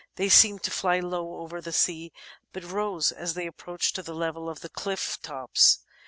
They 0.15 0.29
seemed 0.29 0.63
to 0.63 0.71
fly 0.71 0.99
low 0.99 1.41
over 1.41 1.61
the 1.61 1.71
sea, 1.71 2.11
but 2.53 2.63
rose 2.63 3.11
as 3.11 3.35
they 3.35 3.45
approached 3.45 3.93
to 3.97 4.01
the 4.01 4.15
level 4.15 4.49
of 4.49 4.61
the 4.61 4.69
cliflF 4.69 5.21
tops. 5.21 5.77